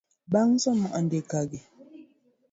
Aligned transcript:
Bang 0.31 0.51
somo 0.63 0.87
andikegi 0.99 1.59